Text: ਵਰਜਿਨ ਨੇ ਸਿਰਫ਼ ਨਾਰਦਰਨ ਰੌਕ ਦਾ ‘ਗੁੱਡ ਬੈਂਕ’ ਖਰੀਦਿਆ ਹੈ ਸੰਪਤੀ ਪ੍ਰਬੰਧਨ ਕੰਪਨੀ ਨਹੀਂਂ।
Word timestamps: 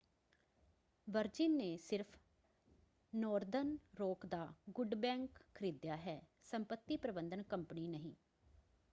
ਵਰਜਿਨ 1.07 1.55
ਨੇ 1.57 1.75
ਸਿਰਫ਼ 1.77 2.15
ਨਾਰਦਰਨ 3.13 3.75
ਰੌਕ 3.99 4.25
ਦਾ 4.25 4.47
‘ਗੁੱਡ 4.69 4.95
ਬੈਂਕ’ 4.95 5.39
ਖਰੀਦਿਆ 5.55 5.97
ਹੈ 5.97 6.19
ਸੰਪਤੀ 6.43 6.97
ਪ੍ਰਬੰਧਨ 6.97 7.43
ਕੰਪਨੀ 7.43 7.87
ਨਹੀਂਂ। 7.87 8.13